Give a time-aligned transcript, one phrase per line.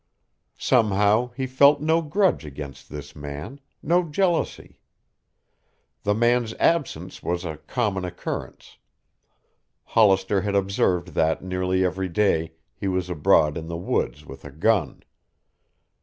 [0.57, 4.79] Somehow he felt no grudge against this man, no jealousy.
[6.01, 8.79] The man's absence was a common occurrence.
[9.83, 14.51] Hollister had observed that nearly every day he was abroad in the woods with a
[14.51, 15.03] gun.